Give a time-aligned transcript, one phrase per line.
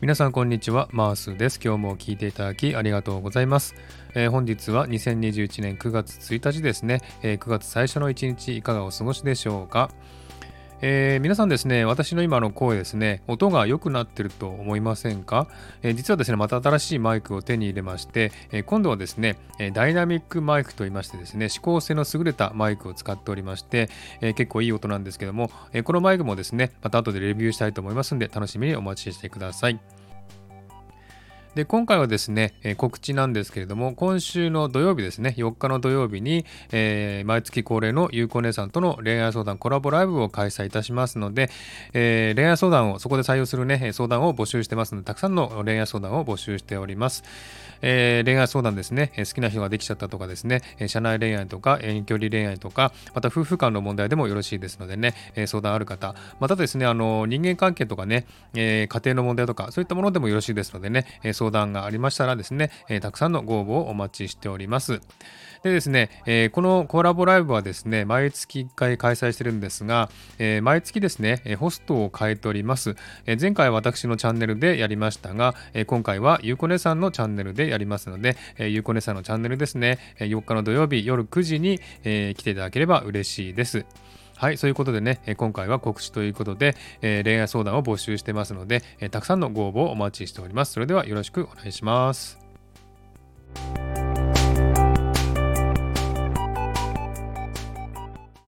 [0.00, 1.58] 皆さんこんにちはマースです。
[1.60, 3.74] 今日も聞いていただきありがとうございます、
[4.14, 9.90] えー、本日は2021年9月1日ですね、えー、9月最初の1日いかがお過ごしでしょうか？
[10.80, 15.48] えー、皆さんですね、私の今の声ですね、音が良くなってると思いませんか、
[15.82, 19.38] えー、実はですね、また新しいマイクを手に入れまして、えー、今度はですね、
[19.72, 23.88] ダイナミックマイクといいましてですね、指向性の優れたマイクを使っておりまして、
[24.20, 29.80] え結構いい音なんですけども、えこのマイクもですね、また後でレビューしたいと思いますので、楽しみにお待ちしてください。
[31.58, 41.50] で今回はですね、え、告知なんですけれども今週の土曜日ですね4日の土曜日に、えー、毎月恒例のゆうこ姉さんとの恋愛相談コラボライブを開催いたしますので、
[41.94, 47.24] えー、恋愛相談をそこで採用するね相談を募集してますのでたくさんの恋愛相談を募集しております、
[47.82, 55.14] え恋愛相談ですね好きな人ができちゃったとかですね社内恋愛とか遠距離恋愛とかまた夫婦間の問題でもよろしいですのでね
[55.48, 65.00] 相談ある方またですねあの人間関係とかね、え家庭の問題とかそういったものでもよろしいですのでね相談がありましたらですね、えたくさんのご応募をお待ちしております。
[65.62, 72.96] でですね、えー、このコラボライブはですね、毎月1回開催してるんですが、えー、毎月ですね、ホストを変えております。
[73.26, 83.84] えー、前回私のチャンネルでやりましたが、え今回はゆうこねさんのチャンネルでやりますので、えゆうこねさんのチャンネルですね、4日の土曜日夜9時に、え来ていただければ嬉しいです。
[84.38, 90.72] はい、そういうことでね、今回は告知ということで、えー、恋愛相談を募集してますので、えー、たくさんのご応募をお待ちしております。
[90.72, 92.47] それではよろしくお願いします。